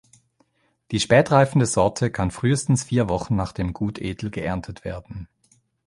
Die 0.89 0.99
spätreifende 0.99 1.67
Sorte 1.67 2.09
kann 2.09 2.31
frühestens 2.31 2.81
vier 2.83 3.07
Wochen 3.07 3.35
nach 3.35 3.51
dem 3.51 3.71
Gutedel 3.71 4.31
geerntet 4.31 4.83
werden. 4.83 5.27